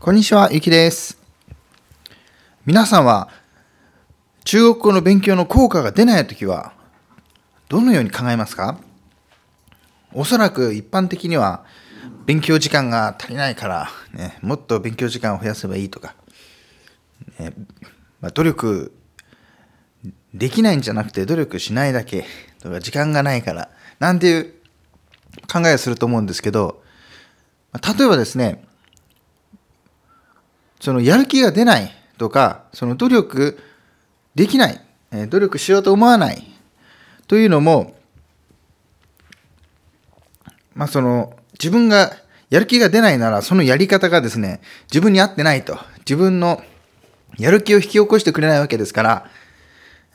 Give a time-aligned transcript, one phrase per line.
[0.00, 1.18] こんにちは、ゆきです。
[2.66, 3.30] 皆さんは
[4.44, 6.74] 中国語の勉強の効果が出ないときは
[7.68, 8.78] どのように考えますか？
[10.12, 11.64] おそらく一般的には
[12.26, 16.14] 勉強時間が足りないから、ね、もっと勉強時間を増やせばいいとか、
[17.38, 17.52] ね
[18.20, 18.92] まあ、努力
[20.34, 22.26] できないんじゃなくて努力しないだけ
[22.60, 23.70] とか時間がないから
[24.00, 24.54] なんていう
[25.50, 26.82] 考えをすると思うんですけど
[27.72, 28.64] 例えばですね
[30.84, 33.58] そのやる気が出ないとかその努力
[34.34, 34.78] できない
[35.12, 36.44] え努力しようと思わない
[37.26, 37.94] というのも
[40.74, 42.12] まあその自分が
[42.50, 44.60] やる気が出ないならそのやり方がですね
[44.92, 46.62] 自分に合ってないと自分の
[47.38, 49.30] やる気を引き起こしてくれないわけですから、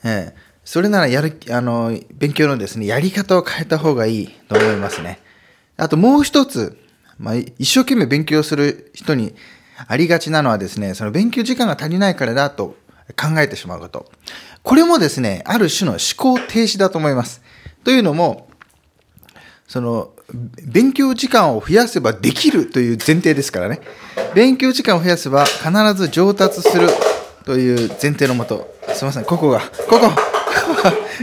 [0.03, 5.19] えーそれならやるあの勉強のですねやり方を変えた方がいいと思いますね。
[5.77, 6.77] あともう一つ、
[7.17, 9.33] まあ、一生懸命勉強する人に
[9.87, 12.75] ありがちなのはですねその勉強時間が足りないからだと
[13.15, 14.11] 考えてしまうこと。
[14.63, 17.41] これもですねある種の思考停止だと思います。
[17.83, 18.49] というのも
[19.67, 20.11] その
[20.63, 23.79] 勉強時間を増やせばできるという前提ですからね。
[24.35, 26.87] 勉強時間を増やせば必ず上達する
[27.45, 28.77] という前提のもと。
[28.93, 30.09] すいませんここがここ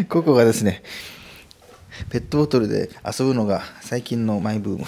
[0.08, 0.82] ここがですね
[2.10, 4.84] ペットボトルで遊ぶのが最近のマイブーム。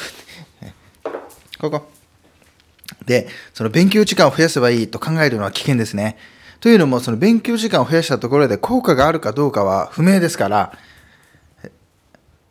[1.61, 1.98] ここ。
[3.07, 6.17] でその勉強時間を増やせばいいと考えるのは危険ですね
[6.61, 10.79] というのもその勉強時間を増やしたところで効果があるかどうかは不明ですから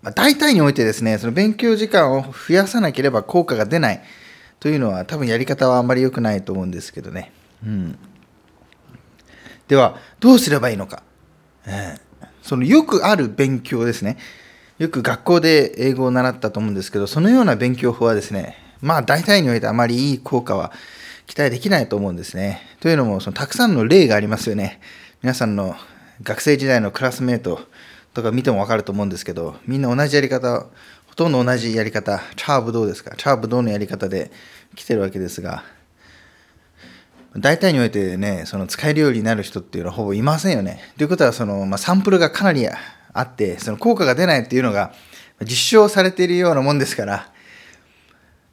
[0.04, 4.02] まあ、大体においてですね、その勉強時間を増やさなければ効果が出ない
[4.60, 7.32] というのは多分やり方はあんまり良くないと思うんですけどね。
[7.66, 8.00] うん。
[9.68, 11.04] では、どうすればいいのか。
[11.66, 12.08] えー
[12.48, 14.18] そのよくある勉強ですね。
[14.78, 20.72] よく学校で英語を習ったと思うんですけど、そのような勉強法はですね、まあ大体においてあまりいい効果は
[21.26, 22.62] 期待できないと思うんですね。
[22.80, 24.80] というのも、そのたくさんの例がありますよね。
[25.22, 25.76] 皆さんの
[26.24, 27.60] 学生時代のクラスメート
[28.14, 30.68] とか見てもわかると思うんですけど、みんな同じやり方、
[31.08, 33.16] ほとんど同じやり方、チャーブどうですか？
[33.16, 34.32] チャーブどうのやり方で
[34.76, 35.64] 来てるわけですが、
[37.36, 40.82] 大体においてね、その使えるようになる人っていうのはほぼいませんよね。
[40.98, 42.78] ということは、その、まあ、サンプルがかなりあ
[43.22, 44.94] って、その効果が出ないっていうのが
[45.42, 47.32] 実証されているようなもんですから、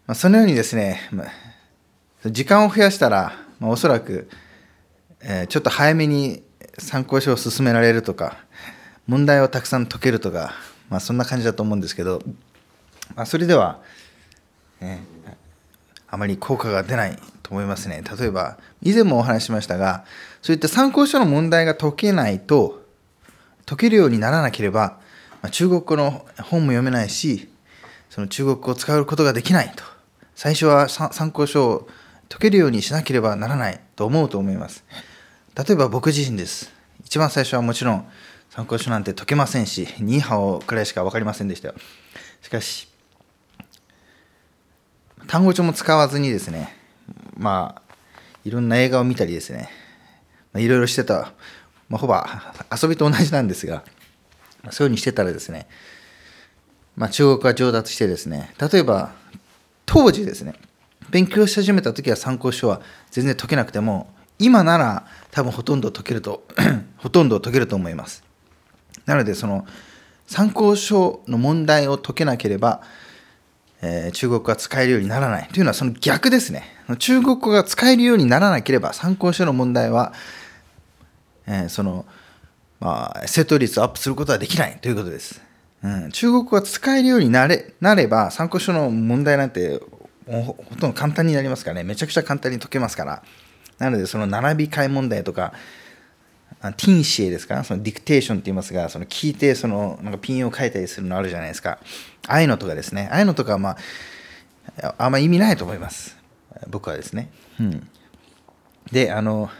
[0.06, 4.28] まあ、そのようにですね、まあ、時間を増やしたら、まあ、おそらく、
[5.20, 6.42] えーちょっと早めに
[6.78, 8.38] 参考書を進められるとか、
[9.06, 10.52] 問題をたくさん解けるとか、
[10.90, 12.22] まあ、そんな感じだと思うんですけど、
[13.14, 13.80] まあ、それでは、
[14.80, 15.44] えー
[16.14, 18.04] あまり効果が出ないと思いますね。
[18.18, 20.04] 例えば、以前もお話ししましたが、
[20.42, 22.84] そういった参考書の問題が解けないと、
[23.66, 25.00] 解けるようにならなければ、
[25.42, 27.48] まあ中国語の本も読めないし、
[28.10, 29.82] その中国語を使うことができないと。
[30.34, 31.88] 最初は参考書を
[32.28, 34.84] 解けるようにしなければならないと思うと思います。
[35.56, 36.72] 例えば僕自身です。
[37.04, 38.08] 一番最初はもちろん
[38.50, 41.74] 参考書なんて解けませんし、ニーハオくらいしか分かりませんでしたよ。
[42.42, 42.88] しかし、
[45.26, 46.76] 単語帳も使わずにですね、
[47.36, 47.94] まあ、
[48.44, 49.70] いろんな映画を見たりですね、
[50.52, 51.32] まあ、いろいろしてた、
[51.88, 52.14] まあ、ほぼ
[52.80, 53.84] 遊びと同じなんですが、
[54.70, 55.66] そういうふうにしてたらですね、
[56.96, 59.12] まあ、中国が上達してですね、例えば、
[59.94, 60.54] 当時ですね、
[61.10, 62.80] 勉強し始めた時は参考書は
[63.12, 66.42] 全然解けなくても、今なら多分ほとんど解けると、
[66.98, 68.24] ほとんど解けると思います。
[69.06, 69.64] なので、その
[70.26, 72.82] 参考書の問題を解けなければ、
[73.82, 76.64] えー中国語が使えるようにならないというのはその逆ですね。
[76.98, 80.12] 中国語が使えるようにならなければ参考書の問題は、
[81.46, 82.04] えーその、
[82.80, 85.40] まあ、正答率をアップすることはできないということです。
[85.84, 89.80] うん、中国語が使えるようになれなれば参考書の問題なんて
[90.26, 91.84] ほとんど簡単になりますからね。
[91.84, 93.22] めちゃくちゃ簡単に解けますから。
[93.78, 95.52] なのでその並び替え問題とか、
[96.62, 97.62] あティンシエですか？
[97.64, 101.78] そのディクテーションって言いますが、その聞いて、そのなんかピンを書いたりするのあるじゃないですか。
[102.26, 103.10] ああいうのとかですね。
[103.12, 103.76] ああいうのとかは、ま
[104.80, 106.16] あ、あんま意味ないと思います。
[106.70, 107.30] 僕はですね。
[107.60, 107.88] うん。
[108.90, 109.50] で、あの、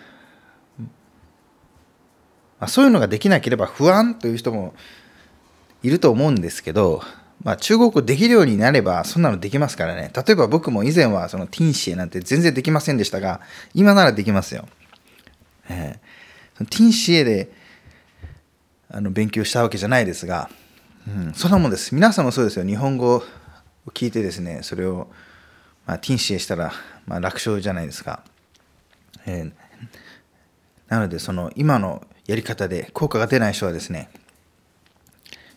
[2.60, 4.72] ま、そういうのができなければ不安という人も
[5.84, 7.02] いると思うんですけど、
[7.42, 10.10] まあ、中国語できるようになればそんなのできますからね。
[10.14, 13.40] 例えば僕も以前はそのティンシエなんて全然できませんでしたが、
[13.75, 14.66] 今ならできますよ。
[15.69, 16.04] えー
[16.56, 17.50] ティンシエで
[18.88, 20.48] あの勉強したわけじゃないですが、
[21.08, 21.92] うん、そんなもんです。
[21.92, 22.64] 皆さんもそうですよ。
[22.64, 23.22] 日本語を
[23.88, 25.08] 聞いてですね、それを、
[25.84, 26.72] まあ、ティンシエしたら、
[27.06, 28.22] まあ、楽勝じゃないですか。
[29.26, 29.52] えー
[30.87, 34.10] なので、その今のやり方で効果が出ない人はですね、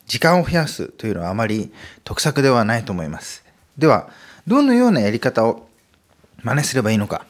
[0.07, 1.71] 時間を増やすというのはあまり
[2.04, 3.44] 得策ではないと思います。
[3.77, 4.09] では、
[4.48, 5.68] どのようなやり方を
[6.42, 7.25] 真似すればいいのか。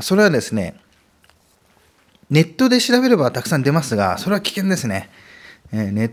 [0.00, 0.74] それはですね、
[2.30, 5.10] ネットで調べればたくさん出ますが、それは危険ですね。
[5.70, 6.12] ネッ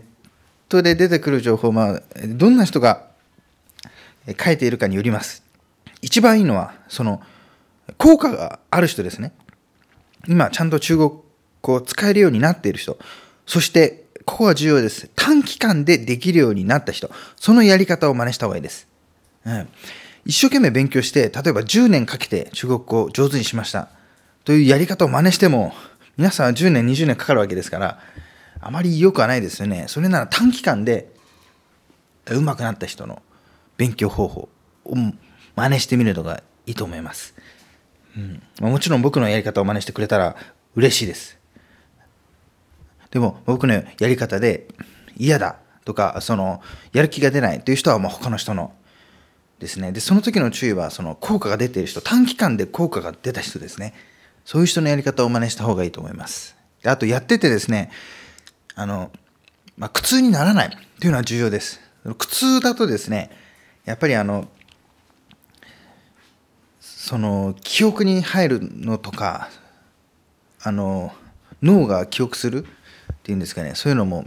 [0.69, 3.07] トで出てくる情報、まあ、どんな人が
[4.41, 5.43] 書いているかによります。
[6.01, 7.21] 一番いいのは、その、
[7.97, 9.33] 効果がある人ですね。
[10.27, 11.11] 今、ちゃんと中国
[11.61, 12.97] 語を使えるようになっている人。
[13.45, 15.09] そして、ここが重要です。
[15.15, 17.09] 短期間でできるようになった人。
[17.35, 18.87] そのやり方を真似した方がいいです。
[19.43, 19.67] うん、
[20.23, 23.89] 一生懸命勉強して、例えば10年かけて中国語を上手にしました。
[24.45, 25.73] というやり方を真似しても、
[26.15, 27.99] 皆さんは10年、20年かかるわけですから、
[28.61, 29.85] あまり良くはないですよね。
[29.87, 31.11] それなら短期間で
[32.27, 33.23] 上手くなった人の
[33.77, 34.49] 勉強方法
[34.85, 34.95] を
[35.55, 37.33] 真似してみるのがいいと思います。
[38.15, 40.35] うんもちろん僕のやり方を真似してくれたら
[40.75, 41.38] 嬉しいです。
[43.11, 44.67] でも僕のやり方で
[45.17, 46.61] 嫌だとか、その
[46.93, 48.73] やる気が出ないという人はもう他の人の
[49.59, 49.91] ですね。
[49.91, 53.93] で、その時の注意は、その効果が出ている人、短期間で効果が出た人ですね。
[54.45, 56.55] そういう人のやり方を真似した方がいいと思います。
[56.81, 57.91] であと、やっててですね、
[58.75, 59.11] あの、
[59.77, 61.81] まあ、苦痛にならないというのは重要です。
[62.17, 63.29] 苦痛だとですね、
[63.85, 64.47] やっぱりあの、
[67.09, 69.49] その記憶に入るのとか
[70.61, 71.11] あの
[71.63, 72.67] 脳が記憶する
[73.23, 74.25] ていうんですかねそういうのも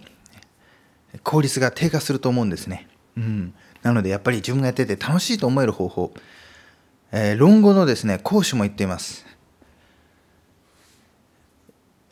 [1.23, 2.89] 効率が低下すると思うんですね。
[3.17, 6.15] うん、なのでやっぱり自分がやってて楽しいと思える方法、
[7.13, 9.27] えー、論語のですね講師も言っています。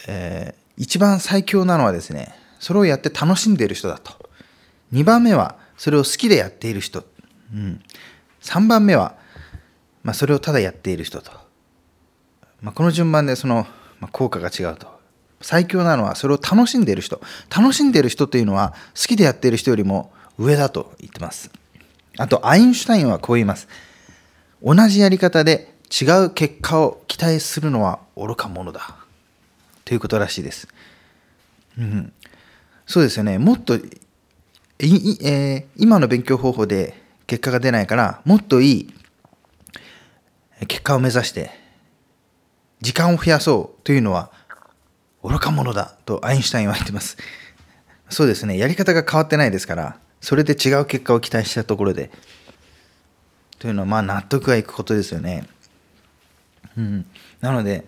[0.07, 4.31] えー、一番最強なのはですねそれをやって楽しんでいる人だと。
[4.93, 7.05] 2番目はそれを好きでやっている人。
[7.55, 7.83] うん、
[8.43, 9.21] 3番目は
[10.03, 11.31] まあ、それをただやっている人と、
[12.63, 13.67] まあ、この順番でその、
[14.01, 14.90] まあ、効果が違うと
[15.41, 17.21] 最強なのはそれを楽しんでいる人。
[17.55, 21.51] 楽しんでいる人というのは好きでやっている人よりも上だと言ってます。
[22.19, 23.69] あとアインシュタインはこう言います。
[24.63, 28.97] 同じやり方で違う結果を期待するのは愚か者だ。
[29.91, 30.69] ということらしいです、
[31.77, 32.13] うん、
[32.87, 33.39] そうですよね。
[33.39, 33.77] もっと
[34.83, 36.95] えー、今の勉強方法で
[37.27, 38.95] 結果が出ないからもっといい
[40.69, 41.51] 結果を目指して
[42.81, 44.31] 時間を増やそうというのは
[45.23, 47.17] 愚か者だとアインシュタインは言ってます。
[48.09, 52.11] そうですね、やり方が変わってないですから、それで違う結果を期待したところで、
[53.59, 55.47] というのはまあ納得がいくことですよね。
[56.77, 57.07] うん、
[57.41, 57.87] なので、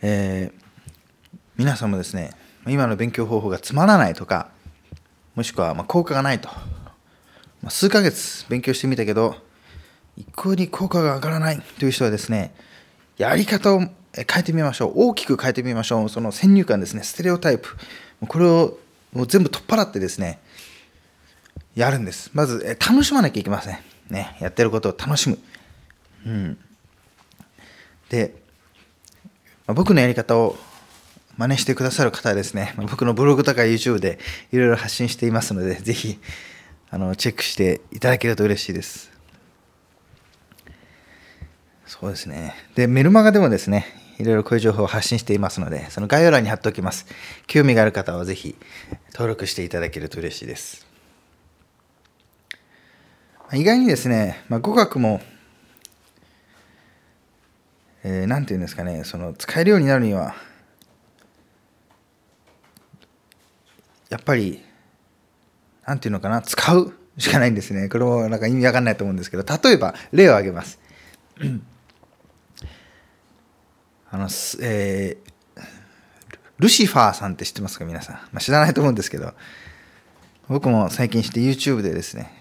[0.00, 2.32] えー、皆さんもですね、
[2.66, 4.48] 今の勉強方法がつまらないとか、
[5.34, 6.48] もしくはま効果がないと、
[7.62, 9.36] まあ、数ヶ月勉強してみたけど、
[10.16, 12.54] 一向に効果が上がらないという人はですね、
[13.18, 13.82] やり方を
[14.14, 14.92] 変えてみましょう。
[14.94, 16.08] 大きく変えてみましょう。
[16.08, 17.76] その先入観ですね、ステレオタイプ。
[18.26, 18.78] これを
[19.12, 20.38] もう全部取っ払ってですね、
[21.74, 22.30] やるんです。
[22.32, 23.78] まず、楽しまなきゃいけません。
[24.08, 25.38] ね、やってることを楽しむ。
[26.26, 26.58] うん。
[28.08, 28.34] で、
[29.66, 30.56] まあ、僕のやり方を
[31.36, 34.18] 真似してくださる方はですね、まあ、僕のブログとか YouTube で
[34.52, 36.18] いろいろ発信していますので、ぜひ、
[36.90, 39.10] あの、チェックしていただけると嬉しいです。
[41.86, 42.54] そうですね。
[42.74, 47.06] で、メルマガでもですね、いろいろこういう情報を発信していますので、その概要欄に貼っておきます。
[47.46, 48.56] 興味がある方はぜひ
[49.12, 50.86] 登録していただけると嬉しいです。
[53.52, 55.20] 意外にですね、まあ、語学も、
[58.02, 60.34] えー、て言うんですかね、その使えるようになるには、
[64.10, 64.62] やっぱり、
[65.86, 67.88] なんていうのかな、使うしかないんですね。
[67.88, 70.78] これもなんか意味わかんないと思うんですけど、例えば、例を挙げます。
[74.14, 74.28] あの、
[74.62, 75.60] えー、
[76.60, 77.84] ルシファーさんって知ってますか？
[77.84, 78.14] 皆さん。
[78.14, 79.34] まあ、知らないと思うんですけど、
[80.46, 82.32] 僕も最近して YouTube でですね、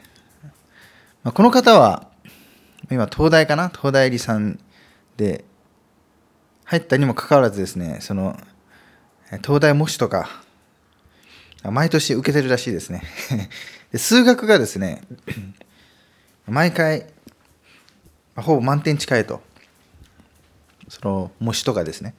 [1.24, 2.12] まあ、この方は、
[2.92, 3.70] 今東大かな？
[3.70, 4.60] 東大理さん
[5.18, 5.46] で
[6.66, 8.40] 入ったにもかかわらずですね、その、
[9.44, 10.30] 東大模試とか、
[11.64, 13.02] 毎年受けてるらしいですね。
[13.92, 15.02] で数学がですね、
[16.46, 17.08] 毎回、
[18.36, 19.42] ほぼ満点近いと。
[20.94, 22.14] その模試とかですね、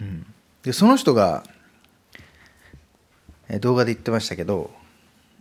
[0.00, 0.26] うん、
[0.62, 1.42] でその人が
[3.60, 4.70] 動画で言ってましたけど、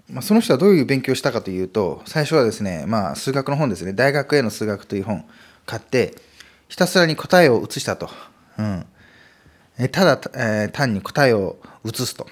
[0.10, 3.94] まあ、その人はどういう勉強したかというと最初はですね、まあ、数学の本ですね。
[3.94, 5.24] 大学への数学という本
[5.68, 6.16] 買って
[6.68, 8.10] ひたすらに答えを写したと、
[8.58, 8.86] うん、
[9.78, 12.26] えただ、えー、単に答えを写すと、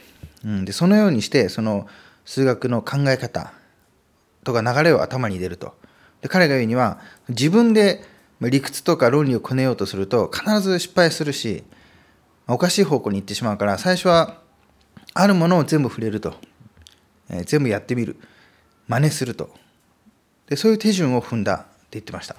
[0.44, 1.88] うん、でそのようにしてその
[2.26, 3.54] 数学の考え方
[4.44, 5.76] とか流れを頭に入れると。
[6.22, 11.64] で彼が言うには自分で理屈とか論理をこねようとすると必ず失敗するし
[12.48, 14.40] おかしい方向に行ってしまうから最初は
[15.14, 16.36] あるものを全部触れると、
[17.30, 18.18] えー、全部やってみる。
[18.88, 19.50] 真似すると。
[20.48, 21.56] でそういう手順を踏んだ。
[21.56, 22.36] って言ってました。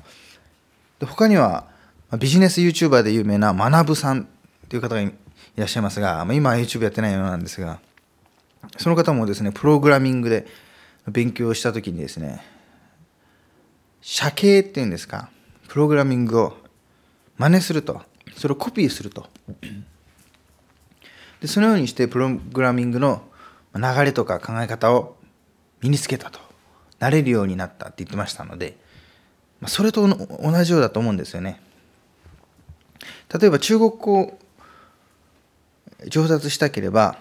[1.00, 1.66] で他には
[2.18, 4.28] ビジネス YouTuber で有名な学さん
[4.68, 5.12] という方がい
[5.56, 7.80] らっしゃいますが、今は YouTube やってないようなんですが、
[8.76, 10.46] その方もですね、プログラミングで
[11.08, 12.44] 勉強したときにですね、
[14.02, 15.30] 写形っていうんですか、
[15.76, 16.56] プログラミングを
[17.36, 18.00] 真似すると、
[18.34, 19.26] それをコピーすると。
[21.42, 23.20] でそのようにしてプログラミングの
[23.74, 25.16] 流れとか考え方を
[25.82, 26.40] 身につけたと。
[26.98, 28.78] なれるようになったって言ってましたので、
[29.66, 31.60] それと同じようだと思うんですよね。
[33.38, 34.38] 例えば中国語
[36.08, 37.18] 上達したければ、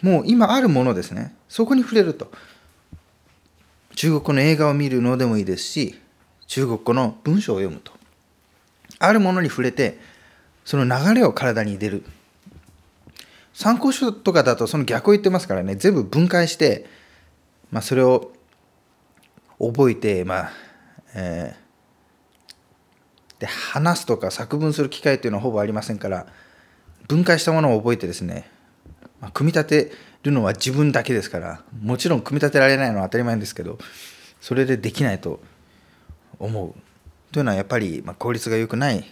[0.00, 1.34] もう今あるものですね。
[1.46, 2.32] そこに触れると。
[3.96, 6.01] 中国語の映画を見るのでもいいですし、
[6.52, 7.92] 中国語の文章を読むと。
[8.98, 9.98] あるものに触れて、
[10.66, 12.04] その流れを体に入れる。
[13.54, 16.84] 参考書とかだとその逆を言ってますからね、全部分解して、
[17.70, 18.32] まあ、それを
[19.58, 20.52] 覚えて、まあ、
[21.14, 26.26] えー、で、話すとか作文する機会っていうのはほぼありませんから、
[27.08, 28.46] 分解したものを覚えてですね、
[29.22, 29.92] まあ、組み立て
[30.22, 33.78] るのは自分だけですからもちろん組み立てられないのは当たり前ですけど
[34.40, 35.40] それでできないと
[36.42, 36.74] 思う。
[37.32, 39.04] というのはやっぱり、ま効率が良くない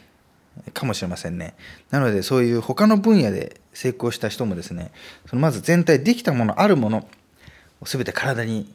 [0.75, 1.55] かもしれませんね。
[1.91, 4.91] なのでそういう他の分野で成功した人もですね
[5.27, 6.99] そのまず全体できたものあるもの
[7.81, 8.73] を全て体に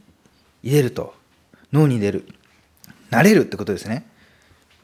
[0.63, 1.13] 入れると
[1.71, 2.27] 脳に入れる
[3.11, 4.07] 慣れるってことですね。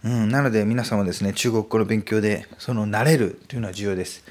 [0.04, 4.24] うん、なので皆さんはですね中国語の勉強でその慣れるというのは重要です。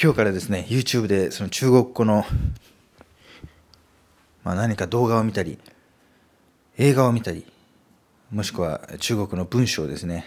[0.00, 2.24] 今日からですね YouTube でその中国語の、
[4.44, 5.58] まあ、何か動画を見たり
[6.78, 7.44] 映画を見たり
[8.30, 10.24] もしくは中国の文章ですね、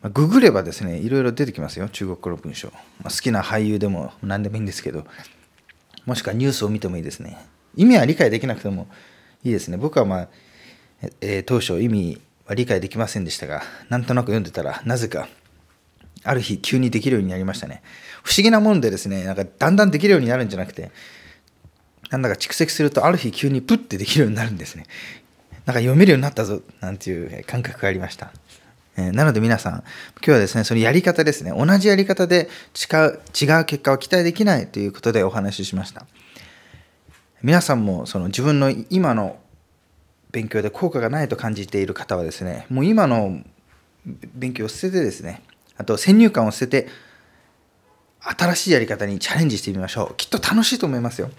[0.00, 5.04] ま、ググればですねいろいろ出てきますよ中国語の文章、まあ、好きな俳優でも何でもいいんですけど
[6.06, 7.38] もしくはニュースを見てもいいですね。
[7.76, 8.88] 意味は理解できなくても
[9.42, 9.76] いいですね。
[9.76, 10.28] 僕はまあ
[11.20, 15.28] えー、当初意味は理解できませんでしたが、なんとなく読んでたら、なぜか、
[16.22, 17.82] ある日急にできるようになりましたね。
[18.22, 20.90] 不思議なもんでですね、なんかだんだんできるようになるんじゃなくて、
[22.14, 24.86] なんだか蓄積するとある日急にプッてできるようになるんですね。
[25.66, 28.32] なんか読めるようになったぞ、なんていう感覚がありました。
[28.96, 29.72] えー、なので皆さん、
[30.18, 36.06] 今日はですね、そのやり方ですね、同じやり方で違う違う結果を期待できないということでお話ししました。
[37.42, 39.40] 皆さんもその自分の今の
[40.30, 43.42] 勉強で効果がないと感じている方はですね、もう今の
[44.34, 45.42] 勉強を捨ててですね、
[45.76, 46.88] あと先入観を捨てて、
[48.20, 50.14] 新しいやり方にチャレンジしてみましょう。
[50.16, 51.30] きっと楽しいと思いますよ。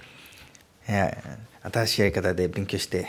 [0.87, 3.07] 新しいやり方で勉強して、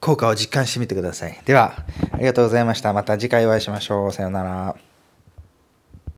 [0.00, 1.40] 効果を実感してみてください。
[1.44, 2.92] では、ありがとうございました。
[2.92, 4.12] また次回お会いしましょう。
[4.12, 4.91] さようなら。